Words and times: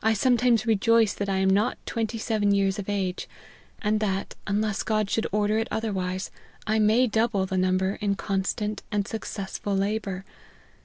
I 0.00 0.12
some 0.12 0.36
times 0.36 0.64
rejoice 0.64 1.12
that 1.12 1.28
I 1.28 1.38
am 1.38 1.50
not 1.50 1.76
twenty 1.84 2.18
seven 2.18 2.54
years 2.54 2.78
of 2.78 2.88
age; 2.88 3.28
and 3.82 3.98
that, 3.98 4.36
unless 4.46 4.84
God 4.84 5.10
should 5.10 5.26
order 5.32 5.58
it 5.58 5.66
other 5.72 5.92
wise, 5.92 6.30
I 6.68 6.78
may 6.78 7.08
double 7.08 7.46
the 7.46 7.58
number 7.58 7.98
in 8.00 8.14
constant 8.14 8.84
and 8.92 9.08
successful 9.08 9.74
labour. 9.74 10.24